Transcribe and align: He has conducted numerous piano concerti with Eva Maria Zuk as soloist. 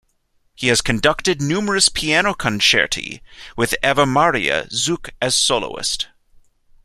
He 0.55 0.69
has 0.69 0.81
conducted 0.81 1.39
numerous 1.43 1.87
piano 1.87 2.33
concerti 2.33 3.21
with 3.55 3.75
Eva 3.83 4.07
Maria 4.07 4.65
Zuk 4.71 5.11
as 5.21 5.35
soloist. 5.35 6.07